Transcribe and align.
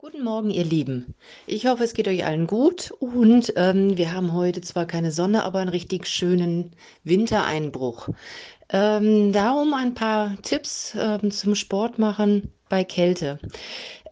Guten 0.00 0.22
Morgen, 0.22 0.50
ihr 0.50 0.62
Lieben. 0.62 1.16
Ich 1.48 1.66
hoffe, 1.66 1.82
es 1.82 1.92
geht 1.92 2.06
euch 2.06 2.24
allen 2.24 2.46
gut 2.46 2.92
und 3.00 3.52
ähm, 3.56 3.98
wir 3.98 4.12
haben 4.12 4.32
heute 4.32 4.60
zwar 4.60 4.86
keine 4.86 5.10
Sonne, 5.10 5.42
aber 5.42 5.58
einen 5.58 5.70
richtig 5.70 6.06
schönen 6.06 6.70
Wintereinbruch. 7.02 8.08
Ähm, 8.68 9.32
darum 9.32 9.74
ein 9.74 9.94
paar 9.94 10.40
Tipps 10.42 10.94
ähm, 10.96 11.32
zum 11.32 11.56
Sport 11.56 11.98
machen 11.98 12.52
bei 12.68 12.84
Kälte. 12.84 13.40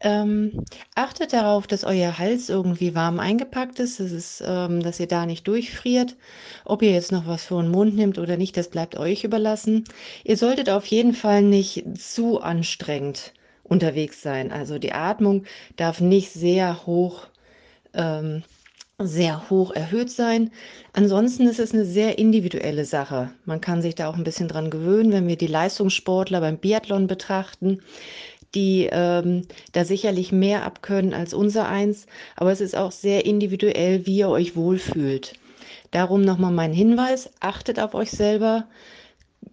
Ähm, 0.00 0.64
achtet 0.96 1.32
darauf, 1.32 1.68
dass 1.68 1.84
euer 1.84 2.18
Hals 2.18 2.48
irgendwie 2.48 2.96
warm 2.96 3.20
eingepackt 3.20 3.78
ist, 3.78 4.00
das 4.00 4.10
ist 4.10 4.42
ähm, 4.44 4.82
dass 4.82 4.98
ihr 4.98 5.06
da 5.06 5.24
nicht 5.24 5.46
durchfriert. 5.46 6.16
Ob 6.64 6.82
ihr 6.82 6.90
jetzt 6.90 7.12
noch 7.12 7.28
was 7.28 7.44
vor 7.44 7.62
den 7.62 7.70
Mund 7.70 7.94
nimmt 7.94 8.18
oder 8.18 8.36
nicht, 8.36 8.56
das 8.56 8.70
bleibt 8.70 8.98
euch 8.98 9.22
überlassen. 9.22 9.84
Ihr 10.24 10.36
solltet 10.36 10.68
auf 10.68 10.86
jeden 10.86 11.14
Fall 11.14 11.42
nicht 11.42 11.84
zu 11.96 12.40
anstrengend 12.40 13.32
unterwegs 13.68 14.22
sein. 14.22 14.52
Also 14.52 14.78
die 14.78 14.92
Atmung 14.92 15.44
darf 15.76 16.00
nicht 16.00 16.32
sehr 16.32 16.86
hoch, 16.86 17.26
ähm, 17.94 18.42
sehr 18.98 19.50
hoch 19.50 19.72
erhöht 19.72 20.10
sein. 20.10 20.50
Ansonsten 20.92 21.46
ist 21.46 21.58
es 21.58 21.72
eine 21.72 21.84
sehr 21.84 22.18
individuelle 22.18 22.84
Sache. 22.84 23.30
Man 23.44 23.60
kann 23.60 23.82
sich 23.82 23.94
da 23.94 24.08
auch 24.08 24.16
ein 24.16 24.24
bisschen 24.24 24.48
dran 24.48 24.70
gewöhnen, 24.70 25.12
wenn 25.12 25.28
wir 25.28 25.36
die 25.36 25.46
Leistungssportler 25.46 26.40
beim 26.40 26.58
Biathlon 26.58 27.06
betrachten 27.06 27.80
die 28.54 28.88
ähm, 28.90 29.42
da 29.72 29.84
sicherlich 29.84 30.32
mehr 30.32 30.64
abkönnen 30.64 31.12
als 31.14 31.34
unser 31.34 31.68
eins, 31.68 32.06
aber 32.36 32.52
es 32.52 32.60
ist 32.60 32.74
auch 32.74 32.90
sehr 32.90 33.26
individuell, 33.26 34.06
wie 34.06 34.18
ihr 34.18 34.30
euch 34.30 34.56
wohlfühlt. 34.56 35.34
Darum 35.90 36.22
nochmal 36.22 36.52
mein 36.52 36.72
Hinweis, 36.72 37.30
achtet 37.40 37.78
auf 37.78 37.94
euch 37.94 38.10
selber, 38.10 38.66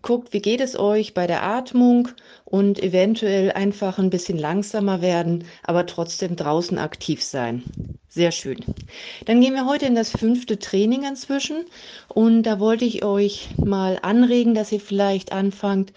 guckt, 0.03 0.33
wie 0.33 0.41
geht 0.41 0.61
es 0.61 0.77
euch 0.77 1.15
bei 1.15 1.25
der 1.25 1.41
Atmung 1.41 2.09
und 2.45 2.81
eventuell 2.83 3.51
einfach 3.51 3.97
ein 3.97 4.11
bisschen 4.11 4.37
langsamer 4.37 5.01
werden, 5.01 5.45
aber 5.63 5.87
trotzdem 5.87 6.35
draußen 6.35 6.77
aktiv 6.77 7.23
sein. 7.23 7.63
Sehr 8.09 8.31
schön. 8.31 8.59
Dann 9.25 9.41
gehen 9.41 9.55
wir 9.55 9.65
heute 9.65 9.87
in 9.87 9.95
das 9.95 10.11
fünfte 10.11 10.59
Training 10.59 11.03
inzwischen 11.03 11.65
und 12.09 12.43
da 12.43 12.59
wollte 12.59 12.85
ich 12.85 13.03
euch 13.03 13.49
mal 13.57 13.97
anregen, 14.03 14.53
dass 14.53 14.71
ihr 14.71 14.79
vielleicht 14.79 15.31
anfangt, 15.31 15.93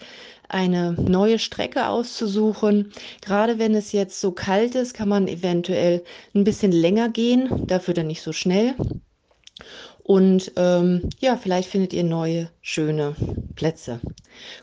eine 0.49 0.93
neue 0.93 1.39
Strecke 1.39 1.89
auszusuchen. 1.89 2.91
Gerade 3.21 3.59
wenn 3.59 3.75
es 3.75 3.91
jetzt 3.91 4.19
so 4.19 4.31
kalt 4.31 4.75
ist, 4.75 4.93
kann 4.93 5.09
man 5.09 5.27
eventuell 5.27 6.03
ein 6.33 6.43
bisschen 6.43 6.71
länger 6.71 7.09
gehen, 7.09 7.67
dafür 7.67 7.93
dann 7.93 8.07
nicht 8.07 8.21
so 8.21 8.31
schnell. 8.31 8.73
Und 10.07 10.53
ähm, 10.55 11.09
ja, 11.19 11.35
vielleicht 11.35 11.67
findet 11.67 11.91
ihr 11.91 12.05
neue, 12.05 12.49
schöne 12.61 13.13
Plätze. 13.55 13.99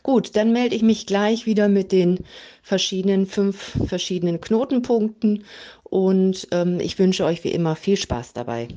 Gut, 0.02 0.36
dann 0.36 0.54
melde 0.54 0.74
ich 0.74 0.80
mich 0.80 1.04
gleich 1.04 1.44
wieder 1.44 1.68
mit 1.68 1.92
den 1.92 2.20
verschiedenen, 2.62 3.26
fünf 3.26 3.76
verschiedenen 3.86 4.40
Knotenpunkten 4.40 5.44
und 5.82 6.48
ähm, 6.50 6.80
ich 6.80 6.98
wünsche 6.98 7.26
euch 7.26 7.44
wie 7.44 7.50
immer 7.50 7.76
viel 7.76 7.98
Spaß 7.98 8.32
dabei. 8.32 8.68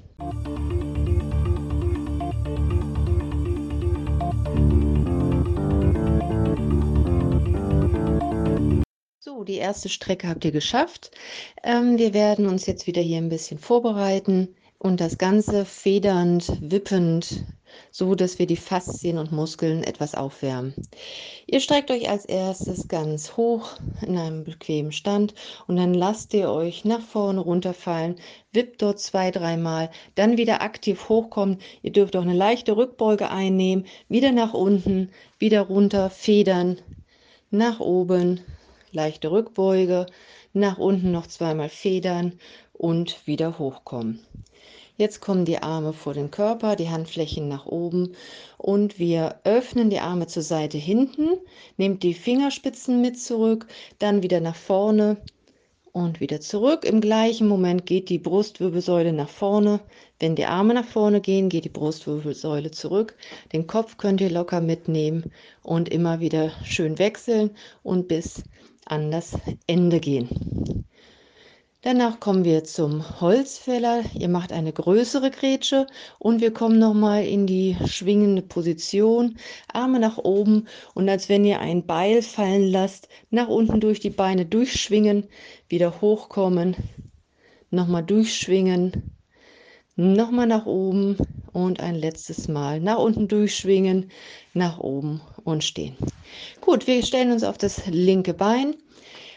So, 9.19 9.45
die 9.45 9.55
erste 9.55 9.87
Strecke 9.87 10.27
habt 10.27 10.43
ihr 10.43 10.51
geschafft. 10.51 11.11
Ähm, 11.63 11.97
wir 11.97 12.13
werden 12.13 12.45
uns 12.45 12.65
jetzt 12.65 12.87
wieder 12.87 13.01
hier 13.01 13.19
ein 13.19 13.29
bisschen 13.29 13.57
vorbereiten 13.57 14.49
und 14.79 14.99
das 14.99 15.17
Ganze 15.17 15.65
federnd, 15.65 16.53
wippend, 16.59 17.43
so 17.91 18.15
dass 18.15 18.39
wir 18.39 18.47
die 18.47 18.57
Faszien 18.57 19.17
und 19.17 19.31
Muskeln 19.31 19.83
etwas 19.83 20.15
aufwärmen. 20.15 20.73
Ihr 21.45 21.59
streckt 21.59 21.91
euch 21.91 22.09
als 22.09 22.25
erstes 22.25 22.87
ganz 22.87 23.37
hoch 23.37 23.71
in 24.01 24.17
einem 24.17 24.43
bequemen 24.43 24.91
Stand 24.91 25.33
und 25.67 25.77
dann 25.77 25.93
lasst 25.93 26.33
ihr 26.33 26.49
euch 26.49 26.85
nach 26.85 27.01
vorne 27.01 27.39
runterfallen, 27.39 28.15
wippt 28.51 28.81
dort 28.81 28.99
zwei, 28.99 29.31
dreimal, 29.31 29.89
dann 30.15 30.37
wieder 30.37 30.61
aktiv 30.61 31.09
hochkommen. 31.09 31.59
Ihr 31.81 31.91
dürft 31.91 32.15
auch 32.15 32.21
eine 32.21 32.33
leichte 32.33 32.75
Rückbeuge 32.77 33.29
einnehmen, 33.29 33.85
wieder 34.09 34.31
nach 34.31 34.53
unten, 34.53 35.11
wieder 35.39 35.61
runter, 35.61 36.09
federn, 36.09 36.79
nach 37.49 37.79
oben, 37.79 38.41
leichte 38.91 39.31
Rückbeuge, 39.31 40.07
nach 40.59 40.77
unten 40.77 41.11
noch 41.11 41.27
zweimal 41.27 41.69
federn 41.69 42.33
und 42.73 43.25
wieder 43.27 43.59
hochkommen. 43.59 44.19
Jetzt 44.97 45.21
kommen 45.21 45.45
die 45.45 45.59
Arme 45.59 45.93
vor 45.93 46.15
den 46.15 46.31
Körper, 46.31 46.75
die 46.75 46.89
Handflächen 46.89 47.47
nach 47.47 47.67
oben 47.67 48.15
und 48.57 48.97
wir 48.97 49.39
öffnen 49.43 49.91
die 49.91 49.99
Arme 49.99 50.25
zur 50.25 50.41
Seite 50.41 50.79
hinten, 50.79 51.29
nehmt 51.77 52.01
die 52.01 52.15
Fingerspitzen 52.15 52.99
mit 52.99 53.19
zurück, 53.19 53.67
dann 53.99 54.23
wieder 54.23 54.39
nach 54.39 54.55
vorne 54.55 55.17
und 55.91 56.19
wieder 56.19 56.39
zurück. 56.39 56.83
Im 56.83 57.01
gleichen 57.01 57.47
Moment 57.47 57.85
geht 57.85 58.09
die 58.09 58.19
Brustwirbelsäule 58.19 59.13
nach 59.13 59.29
vorne. 59.29 59.79
Wenn 60.19 60.35
die 60.35 60.45
Arme 60.45 60.73
nach 60.73 60.85
vorne 60.85 61.21
gehen, 61.21 61.49
geht 61.49 61.65
die 61.65 61.69
Brustwirbelsäule 61.69 62.71
zurück. 62.71 63.15
Den 63.53 63.67
Kopf 63.67 63.97
könnt 63.97 64.21
ihr 64.21 64.29
locker 64.31 64.61
mitnehmen 64.61 65.31
und 65.61 65.89
immer 65.89 66.19
wieder 66.19 66.51
schön 66.63 66.97
wechseln 66.97 67.51
und 67.83 68.07
bis 68.07 68.43
an 68.89 69.11
das 69.11 69.37
Ende 69.67 69.99
gehen. 69.99 70.85
Danach 71.81 72.19
kommen 72.19 72.43
wir 72.43 72.63
zum 72.63 73.21
Holzfäller. 73.21 74.03
Ihr 74.13 74.27
macht 74.27 74.51
eine 74.51 74.73
größere 74.73 75.31
Grätsche 75.31 75.87
und 76.19 76.41
wir 76.41 76.51
kommen 76.51 76.79
nochmal 76.79 77.23
in 77.23 77.47
die 77.47 77.77
schwingende 77.85 78.41
Position. 78.41 79.37
Arme 79.71 79.99
nach 79.99 80.17
oben 80.17 80.67
und 80.95 81.07
als 81.07 81.29
wenn 81.29 81.45
ihr 81.45 81.59
ein 81.61 81.85
Beil 81.85 82.23
fallen 82.23 82.69
lasst, 82.71 83.07
nach 83.29 83.47
unten 83.47 83.79
durch 83.79 83.99
die 83.99 84.09
Beine 84.09 84.45
durchschwingen, 84.45 85.29
wieder 85.69 86.01
hochkommen, 86.01 86.75
nochmal 87.69 88.03
durchschwingen, 88.03 89.16
nochmal 89.97 90.47
nach 90.47 90.65
oben 90.65 91.17
und 91.51 91.81
ein 91.81 91.95
letztes 91.95 92.47
Mal 92.47 92.79
nach 92.79 92.99
unten 92.99 93.27
durchschwingen, 93.27 94.11
nach 94.53 94.79
oben 94.79 95.21
und 95.43 95.63
stehen. 95.63 95.97
Gut, 96.61 96.87
wir 96.87 97.03
stellen 97.03 97.31
uns 97.31 97.43
auf 97.43 97.57
das 97.57 97.85
linke 97.87 98.33
Bein 98.33 98.75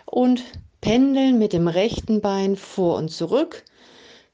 und 0.06 0.44
pendeln 0.81 1.38
mit 1.38 1.53
dem 1.53 1.66
rechten 1.66 2.21
Bein 2.21 2.56
vor 2.56 2.97
und 2.97 3.10
zurück. 3.10 3.65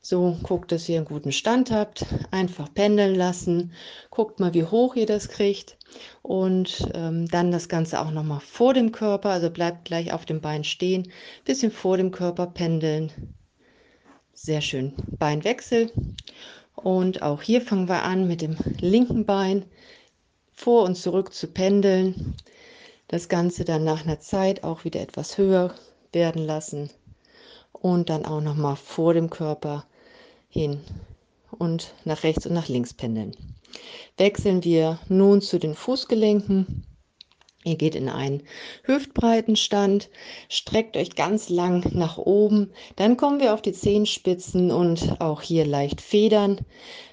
So 0.01 0.37
guckt, 0.45 0.71
dass 0.71 0.89
ihr 0.89 0.99
einen 0.99 1.05
guten 1.05 1.33
Stand 1.33 1.73
habt. 1.73 2.07
Einfach 2.31 2.73
pendeln 2.73 3.17
lassen. 3.17 3.73
Guckt 4.11 4.39
mal, 4.39 4.55
wie 4.55 4.63
hoch 4.63 4.95
ihr 4.95 5.07
das 5.07 5.29
kriegt. 5.29 5.77
Und 6.23 6.89
ähm, 6.95 7.27
dann 7.27 7.51
das 7.51 7.69
Ganze 7.69 8.01
auch 8.01 8.13
nochmal 8.13 8.39
vor 8.39 8.73
dem 8.73 8.93
Körper. 8.93 9.31
Also 9.31 9.51
bleibt 9.51 9.85
gleich 9.85 10.13
auf 10.13 10.25
dem 10.25 10.41
Bein 10.41 10.63
stehen. 10.63 11.11
Bisschen 11.45 11.73
vor 11.73 11.97
dem 11.97 12.13
Körper 12.13 12.47
pendeln. 12.47 13.11
Sehr 14.47 14.61
schön. 14.61 14.93
Beinwechsel. 15.19 15.91
Und 16.77 17.21
auch 17.21 17.43
hier 17.43 17.61
fangen 17.61 17.89
wir 17.89 18.05
an 18.05 18.29
mit 18.29 18.43
dem 18.43 18.57
linken 18.79 19.27
Bein 19.27 19.65
vor 20.53 20.85
und 20.85 20.95
zurück 20.95 21.35
zu 21.35 21.49
pendeln. 21.49 22.37
Das 23.09 23.29
Ganze 23.29 23.65
dann 23.65 23.83
nach 23.83 24.05
einer 24.05 24.21
Zeit 24.21 24.63
auch 24.63 24.85
wieder 24.85 25.01
etwas 25.01 25.37
höher 25.37 25.75
werden 26.13 26.47
lassen 26.47 26.91
und 27.73 28.09
dann 28.09 28.25
auch 28.25 28.41
noch 28.41 28.55
mal 28.55 28.77
vor 28.77 29.15
dem 29.15 29.31
Körper 29.31 29.85
hin 30.49 30.79
und 31.51 31.93
nach 32.05 32.23
rechts 32.23 32.47
und 32.47 32.55
nach 32.55 32.69
links 32.69 32.95
pendeln. 32.95 33.33
Wechseln 34.17 34.63
wir 34.63 35.01
nun 35.09 35.43
zu 35.43 35.59
den 35.59 35.75
Fußgelenken. 35.75 36.85
Ihr 37.67 37.75
geht 37.75 37.97
in 37.97 38.09
einen 38.09 38.45
hüftbreiten 38.85 39.57
Stand, 39.57 40.09
streckt 40.49 40.97
euch 40.97 41.17
ganz 41.17 41.49
lang 41.49 41.85
nach 41.95 42.17
oben, 42.17 42.71
dann 42.95 43.17
kommen 43.17 43.41
wir 43.41 43.53
auf 43.53 43.61
die 43.61 43.73
Zehenspitzen 43.73 44.71
und 44.71 45.21
auch 45.21 45.43
hier 45.43 45.67
leicht 45.67 46.01
federn. 46.01 46.61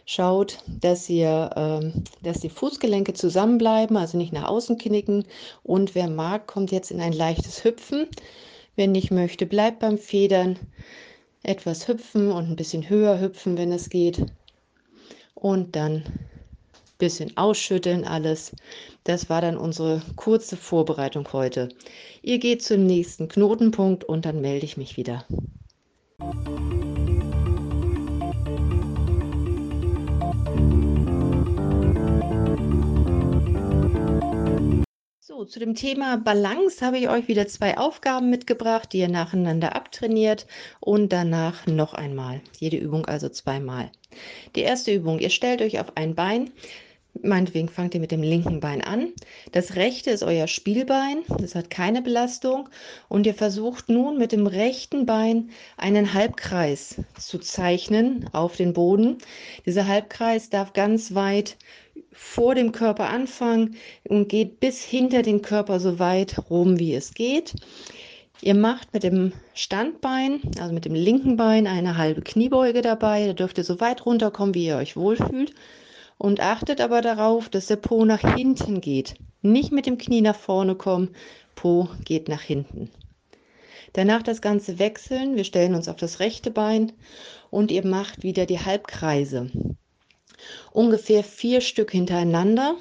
Schaut, 0.06 0.59
dass 0.68 1.09
ihr, 1.09 1.50
ähm, 1.56 2.03
dass 2.22 2.42
die 2.42 2.50
Fußgelenke 2.50 3.13
zusammenbleiben, 3.13 3.97
also 3.97 4.16
nicht 4.16 4.31
nach 4.31 4.47
außen 4.47 4.78
knicken. 4.78 5.25
Und 5.63 5.96
wer 5.96 6.08
mag, 6.08 6.46
kommt 6.46 6.72
jetzt 6.72 6.92
in 6.92 7.02
ein 7.02 7.13
leichtes 7.13 7.63
Hüpfen. 7.63 8.08
Wenn 8.75 8.92
nicht 8.92 9.09
möchte, 9.09 9.47
bleibt 9.47 9.80
beim 9.80 9.97
Federn. 9.97 10.59
Etwas 11.42 11.88
hüpfen 11.88 12.31
und 12.31 12.51
ein 12.51 12.56
bisschen 12.56 12.89
höher 12.89 13.19
hüpfen, 13.19 13.57
wenn 13.57 13.72
es 13.72 13.89
geht. 13.89 14.24
Und 15.33 15.75
dann 15.75 16.04
bisschen 16.98 17.36
ausschütteln 17.38 18.06
alles. 18.06 18.51
Das 19.04 19.30
war 19.30 19.42
dann 19.42 19.57
unsere 19.57 20.01
kurze 20.16 20.57
Vorbereitung 20.57 21.28
heute. 21.34 21.69
Ihr 22.22 22.40
geht 22.40 22.63
zum 22.63 22.86
nächsten 22.86 23.28
Knotenpunkt 23.28 24.04
und 24.04 24.25
dann 24.25 24.42
melde 24.42 24.66
ich 24.66 24.78
mich 24.78 24.98
wieder. 24.98 25.25
Zu 35.45 35.60
dem 35.60 35.75
Thema 35.75 36.18
Balance 36.18 36.86
habe 36.86 36.98
ich 36.98 37.10
euch 37.10 37.28
wieder 37.28 37.48
zwei 37.48 37.78
Aufgaben 37.78 38.30
mitgebracht, 38.30 38.94
die 38.94 39.00
ihr 39.00 39.10
nacheinander 39.10 39.75
abtrainiert 39.75 40.48
und 40.80 41.12
danach 41.12 41.66
noch 41.68 41.94
einmal. 41.94 42.42
Jede 42.60 42.78
Übung 42.78 43.06
also 43.06 43.30
zweimal. 43.30 43.92
Die 44.56 44.62
erste 44.62 44.94
Übung, 44.94 45.19
ihr 45.19 45.30
stellt 45.30 45.62
euch 45.62 45.80
auf 45.80 45.98
ein 45.98 46.16
Bein, 46.16 46.51
Meinetwegen 47.22 47.69
fangt 47.69 47.94
ihr 47.94 48.01
mit 48.01 48.12
dem 48.12 48.24
linken 48.24 48.60
Bein 48.60 48.84
an. 48.84 49.13
Das 49.51 49.75
rechte 49.75 50.10
ist 50.10 50.24
euer 50.24 50.48
Spielbein, 50.48 51.19
das 51.28 51.54
hat 51.54 51.69
keine 51.69 52.01
Belastung. 52.01 52.69
Und 53.07 53.28
ihr 53.28 53.36
versucht 53.36 53.88
nun 53.88 54.18
mit 54.18 54.31
dem 54.31 54.48
rechten 54.48 55.06
Bein 55.06 55.51
einen 55.78 56.13
Halbkreis 56.16 56.96
zu 57.18 57.38
zeichnen 57.38 58.28
auf 58.34 58.56
den 58.56 58.74
Boden. 58.74 59.19
Dieser 59.66 59.88
Halbkreis 59.88 60.50
darf 60.50 60.74
ganz 60.74 61.13
weit 61.13 61.56
vor 62.12 62.56
dem 62.56 62.72
Körper 62.72 63.10
anfangen 63.10 63.75
und 64.07 64.30
geht 64.30 64.60
bis 64.60 64.84
hinter 64.84 65.22
den 65.22 65.42
Körper 65.42 65.80
so 65.80 66.00
weit 66.00 66.50
rum, 66.50 66.80
wie 66.80 66.94
es 66.94 67.13
geht. 67.13 67.54
Ihr 68.42 68.56
macht 68.56 68.94
mit 68.94 69.04
dem 69.04 69.31
Standbein, 69.54 70.42
also 70.60 70.74
mit 70.74 70.86
dem 70.86 70.95
linken 70.95 71.38
Bein, 71.38 71.66
eine 71.66 71.98
halbe 71.98 72.22
Kniebeuge 72.22 72.81
dabei. 72.81 73.28
Da 73.28 73.34
dürft 73.34 73.57
ihr 73.57 73.63
so 73.63 73.80
weit 73.80 74.06
runterkommen, 74.06 74.54
wie 74.54 74.66
ihr 74.66 74.78
euch 74.78 74.98
wohlfühlt 74.98 75.54
und 76.18 76.40
achtet 76.40 76.81
aber 76.81 77.01
darauf, 77.01 77.50
dass 77.50 77.68
der 77.68 77.75
Po 77.78 78.06
nach 78.06 78.36
hinten 78.36 78.81
geht. 78.81 79.16
Nicht 79.42 79.72
mit 79.72 79.86
dem 79.86 79.98
Knie 79.98 80.22
nach 80.22 80.36
vorne 80.36 80.75
kommen, 80.75 81.10
Po 81.56 81.89
geht 82.06 82.28
nach 82.30 82.42
hinten. 82.42 82.89
Danach 83.94 84.24
das 84.24 84.42
Ganze 84.42 84.80
wechseln. 84.80 85.36
Wir 85.36 85.44
stellen 85.44 85.75
uns 85.75 85.88
auf 85.88 85.98
das 85.98 86.19
rechte 86.19 86.50
Bein 86.50 86.94
und 87.51 87.72
ihr 87.72 87.86
macht 87.86 88.24
wieder 88.24 88.46
die 88.46 88.60
Halbkreise. 88.60 89.51
Ungefähr 90.72 91.24
vier 91.24 91.62
Stück 91.62 91.92
hintereinander. 91.92 92.75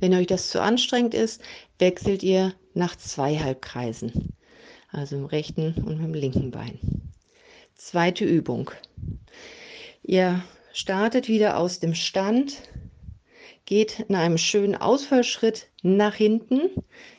Wenn 0.00 0.14
euch 0.14 0.26
das 0.26 0.50
zu 0.50 0.60
anstrengend 0.60 1.14
ist, 1.14 1.40
wechselt 1.78 2.22
ihr 2.22 2.54
nach 2.74 2.96
zwei 2.96 3.36
Halbkreisen. 3.38 4.34
Also 4.90 5.16
im 5.16 5.26
rechten 5.26 5.74
und 5.84 6.02
im 6.02 6.14
linken 6.14 6.50
Bein. 6.50 6.78
Zweite 7.74 8.24
Übung. 8.24 8.70
Ihr 10.02 10.42
startet 10.72 11.28
wieder 11.28 11.58
aus 11.58 11.80
dem 11.80 11.94
Stand, 11.94 12.56
geht 13.66 14.00
in 14.00 14.14
einem 14.14 14.38
schönen 14.38 14.74
Ausfallschritt 14.74 15.68
nach 15.82 16.14
hinten. 16.14 16.70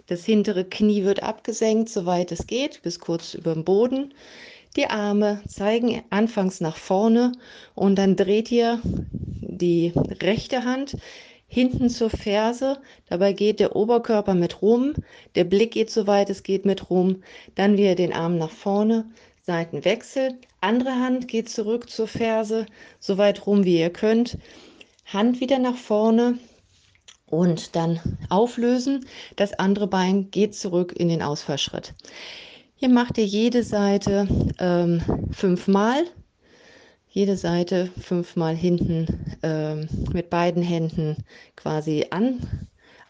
Das 0.08 0.26
hintere 0.26 0.66
Knie 0.66 1.04
wird 1.04 1.22
abgesenkt, 1.22 1.90
soweit 1.90 2.32
es 2.32 2.48
geht, 2.48 2.82
bis 2.82 3.00
kurz 3.00 3.36
über 3.36 3.54
dem 3.54 3.64
Boden. 3.64 4.14
Die 4.76 4.88
Arme 4.88 5.42
zeigen 5.48 6.04
anfangs 6.10 6.62
nach 6.62 6.78
vorne 6.78 7.32
und 7.74 7.96
dann 7.96 8.16
dreht 8.16 8.52
ihr 8.52 8.80
die 8.84 9.92
rechte 10.22 10.64
Hand 10.64 10.96
hinten 11.48 11.90
zur 11.90 12.10
Ferse. 12.10 12.80
Dabei 13.08 13.34
geht 13.34 13.60
der 13.60 13.76
Oberkörper 13.76 14.36
mit 14.36 14.62
rum, 14.62 14.94
der 15.36 15.44
Blick 15.44 15.72
geht 15.72 15.90
soweit 15.90 16.30
es 16.30 16.44
geht 16.44 16.66
mit 16.66 16.90
rum. 16.90 17.24
Dann 17.56 17.78
wieder 17.78 17.96
den 17.96 18.14
Arm 18.14 18.38
nach 18.38 18.52
vorne, 18.52 19.10
Seitenwechsel. 19.42 20.38
Andere 20.62 20.92
Hand 20.92 21.28
geht 21.28 21.50
zurück 21.50 21.90
zur 21.90 22.08
Ferse, 22.08 22.68
so 23.00 23.18
weit 23.18 23.48
rum 23.48 23.66
wie 23.66 23.80
ihr 23.80 23.90
könnt. 23.90 24.38
Hand 25.06 25.42
wieder 25.42 25.58
nach 25.58 25.78
vorne 25.78 26.38
und 27.26 27.76
dann 27.76 28.00
auflösen. 28.30 29.08
Das 29.36 29.54
andere 29.54 29.88
Bein 29.88 30.30
geht 30.30 30.54
zurück 30.54 30.94
in 30.96 31.10
den 31.10 31.24
Ausfallschritt. 31.24 31.96
Hier 32.80 32.88
macht 32.88 33.18
ihr 33.18 33.26
jede 33.26 33.64
Seite 33.64 34.26
ähm, 34.58 35.02
fünfmal. 35.32 36.06
Jede 37.10 37.36
Seite 37.36 37.92
fünfmal 38.00 38.56
hinten 38.56 39.36
ähm, 39.44 39.90
mit 40.14 40.30
beiden 40.30 40.64
Händen 40.64 41.18
quasi 41.58 42.06
an 42.10 42.40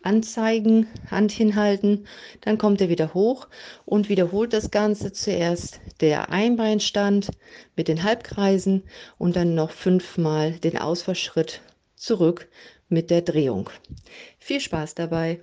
anzeigen, 0.02 0.88
Hand 1.12 1.32
hinhalten, 1.32 2.08
dann 2.42 2.58
kommt 2.58 2.82
er 2.82 2.90
wieder 2.90 3.14
hoch 3.14 3.48
und 3.86 4.10
wiederholt 4.10 4.54
das 4.54 4.72
Ganze 4.72 5.12
zuerst 5.12 5.82
der 6.02 6.32
Einbeinstand 6.32 7.30
mit 7.76 7.90
den 7.90 8.02
Halbkreisen 8.02 8.84
und 9.18 9.36
dann 9.36 9.54
noch 9.54 9.72
fünfmal 9.72 10.54
den 10.54 10.78
Ausfallschritt 10.78 11.62
zurück 11.96 12.48
mit 12.88 13.12
der 13.12 13.22
Drehung. 13.22 13.70
Viel 14.40 14.62
Spaß 14.62 14.96
dabei! 14.96 15.40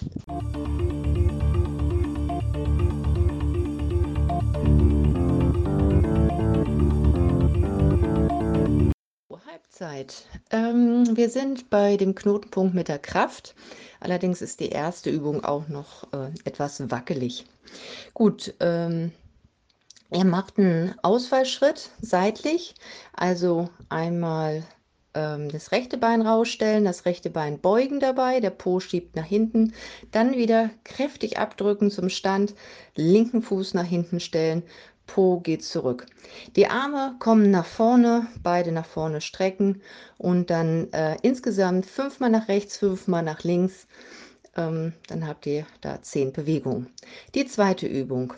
Halbzeit. 9.66 10.26
Ähm, 10.50 11.16
wir 11.16 11.28
sind 11.28 11.70
bei 11.70 11.96
dem 11.96 12.14
Knotenpunkt 12.14 12.74
mit 12.74 12.88
der 12.88 12.98
Kraft. 12.98 13.54
Allerdings 14.00 14.40
ist 14.40 14.60
die 14.60 14.68
erste 14.68 15.10
Übung 15.10 15.44
auch 15.44 15.68
noch 15.68 16.04
äh, 16.12 16.30
etwas 16.44 16.90
wackelig. 16.90 17.44
Gut, 18.14 18.54
ähm, 18.60 19.12
er 20.08 20.24
macht 20.24 20.58
einen 20.58 20.94
Ausfallschritt 21.02 21.90
seitlich, 22.00 22.74
also 23.12 23.68
einmal 23.88 24.62
ähm, 25.14 25.48
das 25.48 25.72
rechte 25.72 25.98
Bein 25.98 26.22
rausstellen, 26.22 26.84
das 26.84 27.04
rechte 27.04 27.28
Bein 27.28 27.58
beugen 27.58 27.98
dabei, 27.98 28.38
der 28.40 28.50
Po 28.50 28.78
schiebt 28.78 29.16
nach 29.16 29.26
hinten, 29.26 29.74
dann 30.12 30.36
wieder 30.36 30.70
kräftig 30.84 31.38
abdrücken 31.38 31.90
zum 31.90 32.08
Stand, 32.08 32.54
linken 32.94 33.42
Fuß 33.42 33.74
nach 33.74 33.84
hinten 33.84 34.20
stellen, 34.20 34.62
Po 35.06 35.40
geht 35.40 35.64
zurück. 35.64 36.06
Die 36.56 36.66
Arme 36.66 37.16
kommen 37.18 37.50
nach 37.50 37.66
vorne, 37.66 38.26
beide 38.42 38.72
nach 38.72 38.86
vorne 38.86 39.20
strecken 39.20 39.80
und 40.18 40.50
dann 40.50 40.92
äh, 40.92 41.16
insgesamt 41.22 41.86
fünfmal 41.86 42.30
nach 42.30 42.48
rechts, 42.48 42.78
fünfmal 42.78 43.22
nach 43.22 43.44
links. 43.44 43.86
Ähm, 44.56 44.94
dann 45.08 45.26
habt 45.26 45.46
ihr 45.46 45.66
da 45.82 46.00
zehn 46.02 46.32
Bewegungen. 46.32 46.88
Die 47.34 47.46
zweite 47.46 47.86
Übung. 47.86 48.32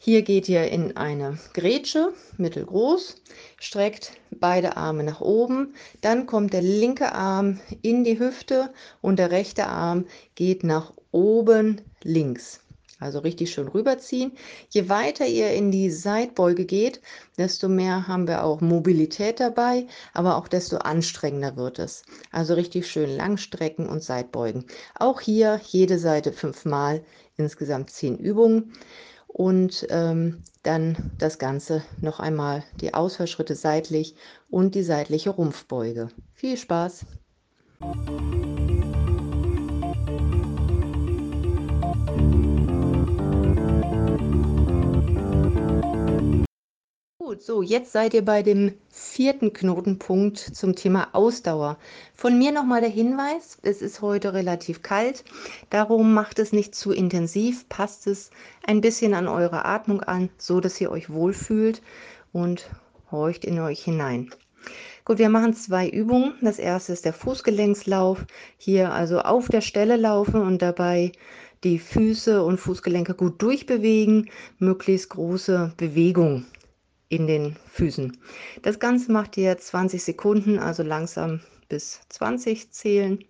Hier 0.00 0.22
geht 0.22 0.48
ihr 0.48 0.68
in 0.68 0.96
eine 0.96 1.38
Grätsche, 1.54 2.12
mittelgroß, 2.36 3.16
streckt 3.58 4.12
beide 4.30 4.76
Arme 4.76 5.04
nach 5.04 5.20
oben. 5.20 5.74
Dann 6.00 6.26
kommt 6.26 6.52
der 6.52 6.62
linke 6.62 7.12
Arm 7.12 7.60
in 7.82 8.04
die 8.04 8.18
Hüfte 8.18 8.72
und 9.00 9.18
der 9.18 9.30
rechte 9.30 9.66
Arm 9.66 10.06
geht 10.34 10.64
nach 10.64 10.92
oben 11.12 11.80
links. 12.02 12.60
Also 13.00 13.18
richtig 13.20 13.50
schön 13.50 13.66
rüberziehen. 13.66 14.32
Je 14.68 14.88
weiter 14.88 15.26
ihr 15.26 15.50
in 15.52 15.72
die 15.72 15.90
Seitbeuge 15.90 16.66
geht, 16.66 17.00
desto 17.38 17.68
mehr 17.68 18.06
haben 18.06 18.28
wir 18.28 18.44
auch 18.44 18.60
Mobilität 18.60 19.40
dabei, 19.40 19.86
aber 20.12 20.36
auch 20.36 20.46
desto 20.46 20.76
anstrengender 20.76 21.56
wird 21.56 21.78
es. 21.78 22.02
Also 22.30 22.54
richtig 22.54 22.86
schön 22.86 23.16
langstrecken 23.16 23.88
und 23.88 24.04
Seitbeugen. 24.04 24.66
Auch 24.98 25.20
hier 25.20 25.60
jede 25.64 25.98
Seite 25.98 26.32
fünfmal, 26.32 27.02
insgesamt 27.36 27.90
zehn 27.90 28.18
Übungen. 28.18 28.74
Und 29.26 29.86
ähm, 29.90 30.42
dann 30.62 31.12
das 31.18 31.38
Ganze 31.38 31.82
noch 32.00 32.20
einmal 32.20 32.64
die 32.80 32.92
Ausfallschritte 32.94 33.54
seitlich 33.54 34.14
und 34.50 34.74
die 34.74 34.82
seitliche 34.82 35.30
Rumpfbeuge. 35.30 36.08
Viel 36.34 36.56
Spaß! 36.56 37.06
So 47.42 47.62
jetzt 47.62 47.92
seid 47.92 48.12
ihr 48.12 48.22
bei 48.22 48.42
dem 48.42 48.74
vierten 48.90 49.54
Knotenpunkt 49.54 50.36
zum 50.36 50.76
Thema 50.76 51.08
Ausdauer. 51.12 51.78
Von 52.14 52.36
mir 52.36 52.52
nochmal 52.52 52.82
der 52.82 52.90
Hinweis, 52.90 53.56
es 53.62 53.80
ist 53.80 54.02
heute 54.02 54.34
relativ 54.34 54.82
kalt, 54.82 55.24
darum 55.70 56.12
macht 56.12 56.38
es 56.38 56.52
nicht 56.52 56.74
zu 56.74 56.92
intensiv, 56.92 57.66
passt 57.70 58.06
es 58.06 58.30
ein 58.66 58.82
bisschen 58.82 59.14
an 59.14 59.26
eure 59.26 59.64
Atmung 59.64 60.02
an, 60.02 60.28
so 60.36 60.60
dass 60.60 60.78
ihr 60.82 60.90
euch 60.90 61.08
wohlfühlt 61.08 61.80
und 62.30 62.68
horcht 63.10 63.46
in 63.46 63.58
euch 63.58 63.82
hinein. 63.84 64.28
Gut, 65.06 65.16
wir 65.16 65.30
machen 65.30 65.54
zwei 65.54 65.88
Übungen. 65.88 66.34
Das 66.42 66.58
erste 66.58 66.92
ist 66.92 67.06
der 67.06 67.14
Fußgelenkslauf. 67.14 68.26
Hier 68.58 68.92
also 68.92 69.20
auf 69.20 69.48
der 69.48 69.62
Stelle 69.62 69.96
laufen 69.96 70.42
und 70.42 70.60
dabei 70.60 71.12
die 71.64 71.78
Füße 71.78 72.44
und 72.44 72.58
Fußgelenke 72.58 73.14
gut 73.14 73.40
durchbewegen, 73.40 74.28
möglichst 74.58 75.08
große 75.08 75.72
Bewegung 75.78 76.44
in 77.10 77.26
den 77.26 77.56
Füßen. 77.72 78.16
Das 78.62 78.78
Ganze 78.78 79.12
macht 79.12 79.36
ihr 79.36 79.58
20 79.58 80.02
Sekunden, 80.02 80.58
also 80.58 80.82
langsam 80.82 81.40
bis 81.68 82.00
20 82.08 82.70
zählen. 82.70 83.22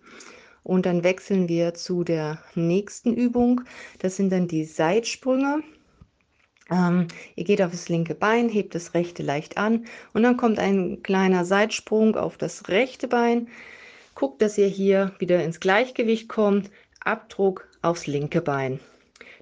Und 0.63 0.85
dann 0.85 1.03
wechseln 1.03 1.49
wir 1.49 1.73
zu 1.73 2.03
der 2.03 2.41
nächsten 2.55 3.13
Übung. 3.13 3.61
Das 3.99 4.15
sind 4.15 4.31
dann 4.31 4.47
die 4.47 4.63
Seitsprünge. 4.63 5.63
Ähm, 6.69 7.07
ihr 7.35 7.43
geht 7.43 7.61
auf 7.61 7.71
das 7.71 7.89
linke 7.89 8.13
Bein, 8.13 8.47
hebt 8.47 8.75
das 8.75 8.93
rechte 8.93 9.23
leicht 9.23 9.57
an 9.57 9.85
und 10.13 10.23
dann 10.23 10.37
kommt 10.37 10.59
ein 10.59 11.03
kleiner 11.03 11.43
Seitsprung 11.43 12.15
auf 12.15 12.37
das 12.37 12.69
rechte 12.69 13.07
Bein. 13.07 13.49
Guckt, 14.13 14.41
dass 14.41 14.57
ihr 14.57 14.67
hier 14.67 15.13
wieder 15.17 15.43
ins 15.43 15.59
Gleichgewicht 15.59 16.29
kommt. 16.29 16.69
Abdruck 17.03 17.67
aufs 17.81 18.05
linke 18.05 18.41
Bein. 18.41 18.79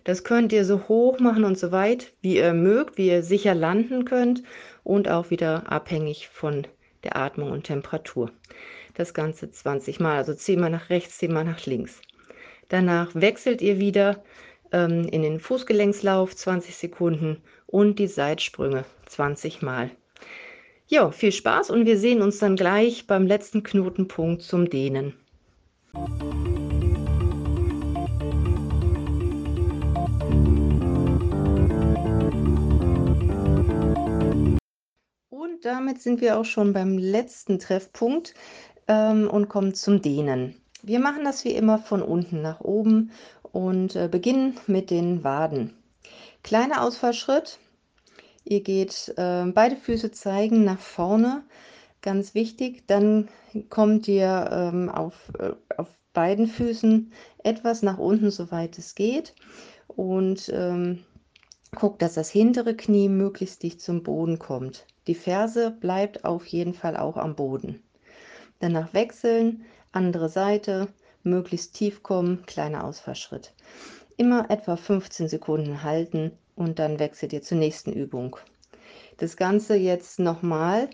Das 0.09 0.23
könnt 0.23 0.51
ihr 0.53 0.65
so 0.65 0.87
hoch 0.87 1.19
machen 1.19 1.43
und 1.43 1.59
so 1.59 1.71
weit, 1.71 2.13
wie 2.23 2.37
ihr 2.37 2.55
mögt, 2.55 2.97
wie 2.97 3.09
ihr 3.09 3.21
sicher 3.21 3.53
landen 3.53 4.05
könnt 4.05 4.41
und 4.83 5.07
auch 5.07 5.29
wieder 5.29 5.71
abhängig 5.71 6.29
von 6.29 6.65
der 7.03 7.15
Atmung 7.15 7.51
und 7.51 7.65
Temperatur. 7.65 8.31
Das 8.95 9.13
Ganze 9.13 9.51
20 9.51 9.99
Mal, 9.99 10.17
also 10.17 10.33
10 10.33 10.59
Mal 10.59 10.71
nach 10.71 10.89
rechts, 10.89 11.19
10 11.19 11.31
Mal 11.31 11.43
nach 11.43 11.63
links. 11.67 12.01
Danach 12.69 13.13
wechselt 13.13 13.61
ihr 13.61 13.77
wieder 13.77 14.23
ähm, 14.71 15.07
in 15.11 15.21
den 15.21 15.39
Fußgelenkslauf 15.39 16.35
20 16.35 16.75
Sekunden 16.75 17.43
und 17.67 17.99
die 17.99 18.07
Seitsprünge 18.07 18.85
20 19.05 19.61
Mal. 19.61 19.91
Ja, 20.87 21.11
viel 21.11 21.31
Spaß 21.31 21.69
und 21.69 21.85
wir 21.85 21.99
sehen 21.99 22.23
uns 22.23 22.39
dann 22.39 22.55
gleich 22.55 23.05
beim 23.05 23.27
letzten 23.27 23.61
Knotenpunkt 23.61 24.41
zum 24.41 24.71
Dehnen. 24.71 25.13
Damit 35.61 36.01
sind 36.01 36.21
wir 36.21 36.37
auch 36.37 36.45
schon 36.45 36.73
beim 36.73 36.97
letzten 36.97 37.59
Treffpunkt 37.59 38.33
ähm, 38.87 39.29
und 39.29 39.49
kommen 39.49 39.73
zum 39.73 40.01
Dehnen. 40.01 40.55
Wir 40.81 40.99
machen 40.99 41.23
das 41.25 41.43
wie 41.43 41.51
immer 41.51 41.77
von 41.77 42.01
unten 42.01 42.41
nach 42.41 42.61
oben 42.61 43.11
und 43.51 43.95
äh, 43.95 44.07
beginnen 44.09 44.57
mit 44.67 44.89
den 44.89 45.23
Waden. 45.23 45.73
Kleiner 46.43 46.83
Ausfallschritt. 46.83 47.59
Ihr 48.45 48.61
geht 48.61 49.13
äh, 49.17 49.45
beide 49.45 49.75
Füße 49.75 50.11
zeigen 50.11 50.63
nach 50.63 50.79
vorne, 50.79 51.43
ganz 52.01 52.33
wichtig. 52.33 52.87
Dann 52.87 53.27
kommt 53.69 54.07
ihr 54.07 54.49
ähm, 54.51 54.89
auf, 54.89 55.15
äh, 55.37 55.51
auf 55.77 55.89
beiden 56.13 56.47
Füßen 56.47 57.11
etwas 57.43 57.83
nach 57.83 57.97
unten, 57.97 58.31
soweit 58.31 58.77
es 58.77 58.95
geht. 58.95 59.35
Und 59.87 60.49
ähm, 60.53 61.03
guckt, 61.75 62.01
dass 62.01 62.15
das 62.15 62.29
hintere 62.29 62.75
Knie 62.75 63.09
möglichst 63.09 63.63
dicht 63.63 63.81
zum 63.81 64.03
Boden 64.03 64.39
kommt. 64.39 64.85
Die 65.07 65.15
Ferse 65.15 65.71
bleibt 65.71 66.25
auf 66.25 66.45
jeden 66.45 66.73
Fall 66.73 66.97
auch 66.97 67.17
am 67.17 67.35
Boden. 67.35 67.83
Danach 68.59 68.93
wechseln, 68.93 69.65
andere 69.91 70.29
Seite, 70.29 70.87
möglichst 71.23 71.75
tief 71.75 72.03
kommen, 72.03 72.45
kleiner 72.45 72.83
Ausfallschritt. 72.83 73.53
Immer 74.17 74.49
etwa 74.49 74.75
15 74.75 75.29
Sekunden 75.29 75.83
halten 75.83 76.31
und 76.55 76.79
dann 76.79 76.99
wechselt 76.99 77.33
ihr 77.33 77.41
zur 77.41 77.57
nächsten 77.57 77.93
Übung. 77.93 78.37
Das 79.17 79.37
Ganze 79.37 79.75
jetzt 79.75 80.19
nochmal 80.19 80.89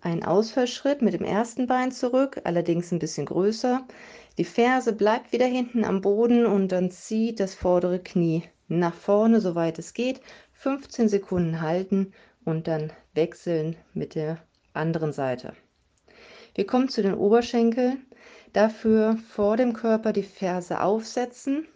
ein 0.00 0.24
Ausfallschritt 0.24 1.02
mit 1.02 1.14
dem 1.14 1.24
ersten 1.24 1.66
Bein 1.66 1.92
zurück, 1.92 2.40
allerdings 2.44 2.92
ein 2.92 2.98
bisschen 2.98 3.26
größer. 3.26 3.86
Die 4.38 4.44
Ferse 4.44 4.92
bleibt 4.92 5.32
wieder 5.32 5.46
hinten 5.46 5.84
am 5.84 6.00
Boden 6.00 6.46
und 6.46 6.68
dann 6.68 6.90
zieht 6.90 7.40
das 7.40 7.54
vordere 7.54 8.00
Knie 8.00 8.42
nach 8.68 8.94
vorne, 8.94 9.40
soweit 9.40 9.78
es 9.78 9.94
geht. 9.94 10.20
15 10.52 11.08
Sekunden 11.08 11.60
halten 11.60 12.12
und 12.44 12.66
dann 12.68 12.92
wechseln 13.14 13.76
mit 13.92 14.14
der 14.14 14.38
anderen 14.72 15.12
Seite. 15.12 15.54
Wir 16.54 16.66
kommen 16.66 16.88
zu 16.88 17.02
den 17.02 17.14
Oberschenkeln. 17.14 18.06
Dafür 18.52 19.18
vor 19.30 19.56
dem 19.56 19.72
Körper 19.72 20.12
die 20.12 20.22
Ferse 20.22 20.80
aufsetzen. 20.80 21.66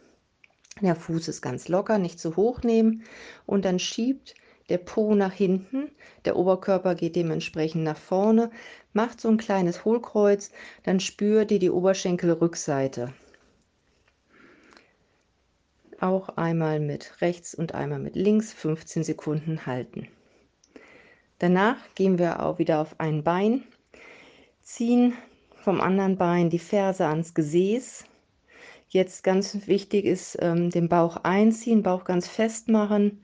Der 0.80 0.94
Fuß 0.94 1.26
ist 1.26 1.42
ganz 1.42 1.68
locker, 1.68 1.98
nicht 1.98 2.20
zu 2.20 2.36
hoch 2.36 2.62
nehmen 2.62 3.02
und 3.46 3.64
dann 3.64 3.80
schiebt 3.80 4.34
der 4.68 4.78
Po 4.78 5.14
nach 5.14 5.32
hinten, 5.32 5.90
der 6.24 6.36
Oberkörper 6.36 6.94
geht 6.94 7.16
dementsprechend 7.16 7.84
nach 7.84 7.96
vorne, 7.96 8.50
macht 8.92 9.20
so 9.20 9.28
ein 9.28 9.38
kleines 9.38 9.84
Hohlkreuz, 9.84 10.50
dann 10.82 11.00
spürt 11.00 11.50
ihr 11.50 11.58
die 11.58 11.70
Oberschenkelrückseite. 11.70 13.14
Auch 16.00 16.28
einmal 16.36 16.78
mit 16.78 17.20
rechts 17.20 17.54
und 17.54 17.74
einmal 17.74 17.98
mit 17.98 18.14
links 18.14 18.52
15 18.52 19.04
Sekunden 19.04 19.66
halten. 19.66 20.08
Danach 21.38 21.76
gehen 21.94 22.18
wir 22.18 22.42
auch 22.42 22.58
wieder 22.58 22.80
auf 22.80 22.98
ein 22.98 23.24
Bein, 23.24 23.64
ziehen 24.62 25.14
vom 25.56 25.80
anderen 25.80 26.16
Bein 26.16 26.50
die 26.50 26.58
Ferse 26.58 27.06
ans 27.06 27.34
Gesäß. 27.34 28.04
Jetzt 28.88 29.22
ganz 29.22 29.66
wichtig 29.66 30.04
ist, 30.04 30.38
ähm, 30.40 30.70
den 30.70 30.88
Bauch 30.88 31.18
einziehen, 31.24 31.82
Bauch 31.82 32.04
ganz 32.04 32.28
fest 32.28 32.68
machen. 32.68 33.22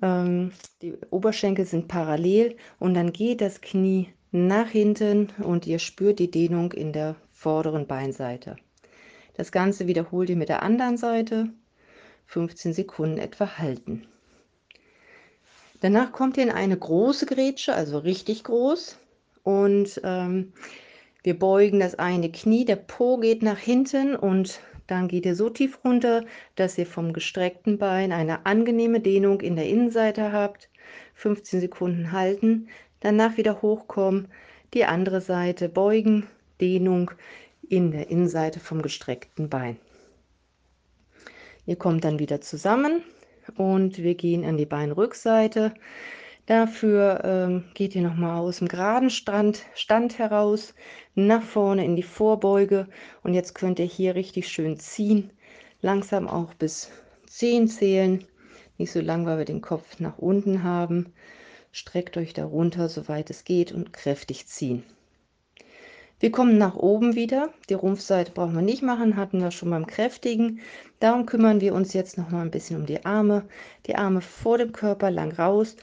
Ähm, 0.00 0.52
die 0.82 0.94
Oberschenkel 1.10 1.66
sind 1.66 1.88
parallel 1.88 2.56
und 2.78 2.94
dann 2.94 3.12
geht 3.12 3.40
das 3.40 3.60
Knie 3.60 4.08
nach 4.30 4.68
hinten 4.68 5.30
und 5.42 5.66
ihr 5.66 5.78
spürt 5.78 6.18
die 6.18 6.30
Dehnung 6.30 6.72
in 6.72 6.92
der 6.92 7.16
vorderen 7.32 7.86
Beinseite. 7.86 8.56
Das 9.34 9.52
Ganze 9.52 9.86
wiederholt 9.86 10.30
ihr 10.30 10.36
mit 10.36 10.48
der 10.48 10.62
anderen 10.62 10.96
Seite. 10.96 11.50
15 12.28 12.72
Sekunden 12.72 13.18
etwa 13.18 13.58
halten. 13.58 14.06
Danach 15.80 16.12
kommt 16.12 16.36
ihr 16.36 16.44
in 16.44 16.50
eine 16.50 16.76
große 16.76 17.26
Grätsche, 17.26 17.74
also 17.74 17.98
richtig 17.98 18.44
groß. 18.44 18.98
Und 19.42 20.00
ähm, 20.04 20.52
wir 21.22 21.38
beugen 21.38 21.80
das 21.80 21.94
eine 21.94 22.30
Knie, 22.30 22.64
der 22.64 22.76
Po 22.76 23.16
geht 23.18 23.42
nach 23.42 23.58
hinten 23.58 24.14
und 24.14 24.60
dann 24.86 25.08
geht 25.08 25.26
ihr 25.26 25.36
so 25.36 25.50
tief 25.50 25.78
runter, 25.84 26.24
dass 26.56 26.78
ihr 26.78 26.86
vom 26.86 27.12
gestreckten 27.12 27.78
Bein 27.78 28.12
eine 28.12 28.46
angenehme 28.46 29.00
Dehnung 29.00 29.40
in 29.40 29.56
der 29.56 29.66
Innenseite 29.66 30.32
habt. 30.32 30.68
15 31.14 31.60
Sekunden 31.60 32.12
halten, 32.12 32.68
danach 33.00 33.36
wieder 33.36 33.62
hochkommen, 33.62 34.28
die 34.74 34.84
andere 34.84 35.20
Seite 35.20 35.68
beugen, 35.68 36.26
Dehnung 36.60 37.10
in 37.68 37.90
der 37.90 38.10
Innenseite 38.10 38.60
vom 38.60 38.82
gestreckten 38.82 39.48
Bein. 39.48 39.78
Ihr 41.68 41.76
kommt 41.76 42.02
dann 42.04 42.18
wieder 42.18 42.40
zusammen 42.40 43.02
und 43.58 43.98
wir 43.98 44.14
gehen 44.14 44.42
an 44.46 44.56
die 44.56 44.64
Beinrückseite. 44.64 45.74
Dafür 46.46 47.20
ähm, 47.24 47.64
geht 47.74 47.94
ihr 47.94 48.00
nochmal 48.00 48.38
aus 48.38 48.60
dem 48.60 48.68
geraden 48.68 49.10
Stand, 49.10 49.66
Stand 49.74 50.18
heraus, 50.18 50.72
nach 51.14 51.42
vorne 51.42 51.84
in 51.84 51.94
die 51.94 52.02
Vorbeuge. 52.02 52.86
Und 53.22 53.34
jetzt 53.34 53.54
könnt 53.54 53.78
ihr 53.80 53.84
hier 53.84 54.14
richtig 54.14 54.48
schön 54.48 54.78
ziehen. 54.78 55.30
Langsam 55.82 56.26
auch 56.26 56.54
bis 56.54 56.90
10 57.26 57.68
zählen. 57.68 58.24
Nicht 58.78 58.92
so 58.92 59.02
lang, 59.02 59.26
weil 59.26 59.36
wir 59.36 59.44
den 59.44 59.60
Kopf 59.60 60.00
nach 60.00 60.16
unten 60.16 60.62
haben. 60.62 61.12
Streckt 61.70 62.16
euch 62.16 62.32
da 62.32 62.46
runter, 62.46 62.88
soweit 62.88 63.28
es 63.28 63.44
geht, 63.44 63.72
und 63.72 63.92
kräftig 63.92 64.46
ziehen. 64.46 64.84
Wir 66.20 66.32
kommen 66.32 66.58
nach 66.58 66.74
oben 66.74 67.14
wieder. 67.14 67.50
Die 67.68 67.74
Rumpfseite 67.74 68.32
brauchen 68.32 68.56
wir 68.56 68.62
nicht 68.62 68.82
machen, 68.82 69.16
hatten 69.16 69.40
wir 69.40 69.52
schon 69.52 69.70
beim 69.70 69.86
Kräftigen. 69.86 70.60
Darum 70.98 71.26
kümmern 71.26 71.60
wir 71.60 71.74
uns 71.74 71.92
jetzt 71.92 72.18
noch 72.18 72.30
mal 72.30 72.42
ein 72.42 72.50
bisschen 72.50 72.80
um 72.80 72.86
die 72.86 73.04
Arme. 73.04 73.44
Die 73.86 73.94
Arme 73.94 74.20
vor 74.20 74.58
dem 74.58 74.72
Körper 74.72 75.12
lang 75.12 75.30
raus, 75.30 75.76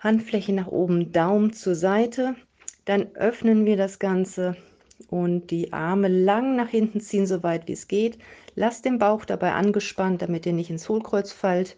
Handfläche 0.00 0.54
nach 0.54 0.68
oben, 0.68 1.12
Daumen 1.12 1.52
zur 1.52 1.74
Seite. 1.74 2.36
Dann 2.86 3.14
öffnen 3.16 3.66
wir 3.66 3.76
das 3.76 3.98
Ganze 3.98 4.56
und 5.10 5.50
die 5.50 5.74
Arme 5.74 6.08
lang 6.08 6.56
nach 6.56 6.68
hinten 6.68 7.02
ziehen, 7.02 7.26
so 7.26 7.42
weit 7.42 7.68
wie 7.68 7.72
es 7.72 7.86
geht. 7.86 8.16
Lasst 8.54 8.86
den 8.86 8.98
Bauch 8.98 9.26
dabei 9.26 9.52
angespannt, 9.52 10.22
damit 10.22 10.46
ihr 10.46 10.54
nicht 10.54 10.70
ins 10.70 10.88
Hohlkreuz 10.88 11.32
fallt. 11.32 11.76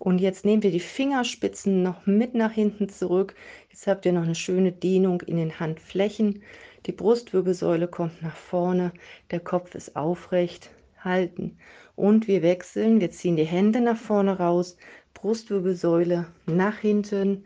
Und 0.00 0.18
jetzt 0.18 0.44
nehmen 0.44 0.64
wir 0.64 0.72
die 0.72 0.80
Fingerspitzen 0.80 1.82
noch 1.82 2.06
mit 2.06 2.34
nach 2.34 2.52
hinten 2.52 2.88
zurück. 2.88 3.34
Jetzt 3.68 3.86
habt 3.86 4.04
ihr 4.06 4.12
noch 4.12 4.22
eine 4.24 4.34
schöne 4.34 4.72
Dehnung 4.72 5.20
in 5.20 5.36
den 5.36 5.60
Handflächen. 5.60 6.42
Die 6.86 6.92
Brustwirbelsäule 6.92 7.88
kommt 7.88 8.22
nach 8.22 8.36
vorne, 8.36 8.92
der 9.30 9.40
Kopf 9.40 9.74
ist 9.74 9.96
aufrecht. 9.96 10.70
Halten. 11.04 11.58
Und 11.96 12.28
wir 12.28 12.42
wechseln. 12.42 13.00
Wir 13.00 13.10
ziehen 13.10 13.36
die 13.36 13.44
Hände 13.44 13.80
nach 13.80 13.96
vorne 13.96 14.38
raus, 14.38 14.76
Brustwirbelsäule 15.14 16.26
nach 16.46 16.78
hinten 16.78 17.44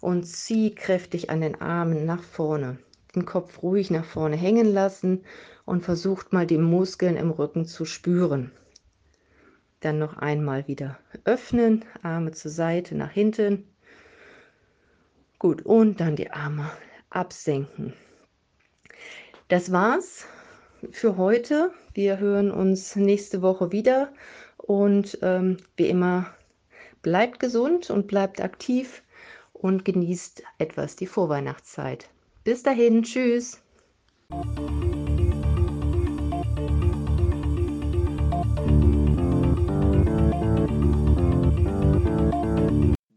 und 0.00 0.24
zieh 0.24 0.74
kräftig 0.74 1.30
an 1.30 1.40
den 1.40 1.60
Armen 1.60 2.04
nach 2.04 2.22
vorne. 2.22 2.78
Den 3.14 3.24
Kopf 3.24 3.62
ruhig 3.62 3.90
nach 3.90 4.04
vorne 4.04 4.36
hängen 4.36 4.66
lassen 4.66 5.24
und 5.64 5.82
versucht 5.82 6.32
mal 6.32 6.46
die 6.46 6.58
Muskeln 6.58 7.16
im 7.16 7.30
Rücken 7.30 7.64
zu 7.64 7.84
spüren. 7.84 8.50
Dann 9.80 9.98
noch 9.98 10.16
einmal 10.16 10.68
wieder 10.68 10.98
öffnen, 11.24 11.84
Arme 12.02 12.32
zur 12.32 12.50
Seite, 12.50 12.94
nach 12.94 13.10
hinten. 13.10 13.66
Gut, 15.38 15.62
und 15.62 16.00
dann 16.00 16.16
die 16.16 16.30
Arme 16.30 16.70
absenken. 17.10 17.94
Das 19.48 19.70
war's 19.70 20.26
für 20.90 21.16
heute. 21.16 21.72
Wir 21.94 22.18
hören 22.18 22.50
uns 22.50 22.96
nächste 22.96 23.42
Woche 23.42 23.72
wieder 23.72 24.12
und 24.58 25.18
ähm, 25.22 25.58
wie 25.76 25.88
immer 25.88 26.36
Bleibt 27.06 27.38
gesund 27.38 27.88
und 27.88 28.08
bleibt 28.08 28.40
aktiv 28.40 29.04
und 29.52 29.84
genießt 29.84 30.42
etwas 30.58 30.96
die 30.96 31.06
Vorweihnachtszeit. 31.06 32.10
Bis 32.42 32.64
dahin, 32.64 33.04
tschüss. 33.04 33.62